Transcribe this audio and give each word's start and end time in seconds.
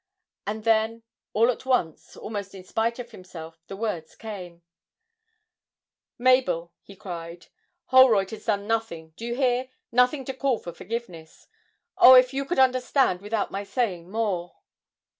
And 0.47 0.63
then, 0.63 1.03
all 1.31 1.51
at 1.51 1.63
once, 1.63 2.17
almost 2.17 2.55
in 2.55 2.63
spite 2.63 2.97
of 2.97 3.11
himself, 3.11 3.61
the 3.67 3.75
words 3.77 4.15
came: 4.15 4.63
'Mabel,' 6.17 6.73
he 6.81 6.95
cried, 6.95 7.45
'Holroyd 7.89 8.31
has 8.31 8.45
done 8.45 8.65
nothing 8.65 9.13
do 9.15 9.23
you 9.23 9.35
hear? 9.35 9.69
nothing 9.91 10.25
to 10.25 10.33
call 10.33 10.57
for 10.57 10.73
forgiveness... 10.73 11.45
oh, 11.99 12.15
if 12.15 12.33
you 12.33 12.45
could 12.45 12.57
understand 12.57 13.21
without 13.21 13.51
my 13.51 13.63
saying 13.63 14.09
more!' 14.09 14.55